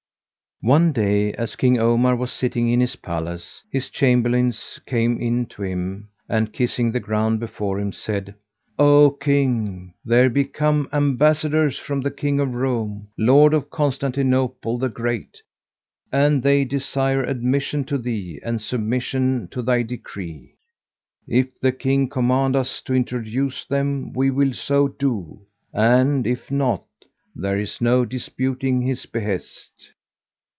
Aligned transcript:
One 0.63 0.91
day, 0.93 1.33
as 1.33 1.55
King 1.55 1.79
Omar 1.79 2.15
was 2.15 2.31
sitting 2.31 2.69
in 2.69 2.81
his 2.81 2.95
palace, 2.95 3.63
his 3.71 3.89
Chamberlains 3.89 4.79
came 4.85 5.19
in 5.19 5.47
to 5.47 5.63
him 5.63 6.09
and, 6.29 6.53
kissing 6.53 6.91
the 6.91 6.99
ground 6.99 7.39
before 7.39 7.79
him, 7.79 7.91
said, 7.91 8.35
"O 8.77 9.09
King 9.19 9.95
there 10.05 10.29
be 10.29 10.45
come 10.45 10.87
Ambassadors 10.93 11.79
from 11.79 12.01
the 12.01 12.11
King 12.11 12.39
of 12.39 12.53
Roum, 12.53 13.07
Lord 13.17 13.55
of 13.55 13.71
Constantinople 13.71 14.77
the 14.77 14.87
Great, 14.87 15.41
and 16.11 16.43
they 16.43 16.63
desire 16.63 17.23
admission 17.23 17.83
to 17.85 17.97
thee 17.97 18.39
and 18.45 18.61
submission 18.61 19.47
to 19.49 19.63
thy 19.63 19.81
decree: 19.81 20.53
if 21.27 21.59
the 21.59 21.71
King 21.71 22.07
command 22.07 22.55
us 22.55 22.83
to 22.83 22.93
introduce 22.93 23.65
them 23.65 24.13
we 24.13 24.29
will 24.29 24.53
so 24.53 24.89
do; 24.89 25.39
and, 25.73 26.27
if 26.27 26.51
not, 26.51 26.85
there 27.35 27.57
is 27.57 27.81
no 27.81 28.05
disputing 28.05 28.83
his 28.83 29.07
behest." 29.07 29.89